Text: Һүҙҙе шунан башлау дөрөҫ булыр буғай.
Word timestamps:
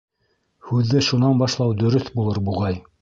Һүҙҙе 0.69 1.03
шунан 1.07 1.37
башлау 1.43 1.77
дөрөҫ 1.83 2.09
булыр 2.17 2.41
буғай. 2.49 2.81